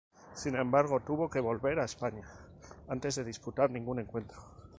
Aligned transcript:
Sin 0.33 0.55
embargo 0.55 1.01
tuvo 1.01 1.29
que 1.29 1.39
volver 1.39 1.77
a 1.79 1.85
España 1.85 2.27
antes 2.87 3.13
de 3.17 3.23
disputar 3.23 3.69
ningún 3.69 3.99
encuentro. 3.99 4.41